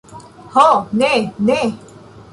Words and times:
Ho, 0.53 0.63
ne! 1.03 1.11
Ne! 1.51 1.59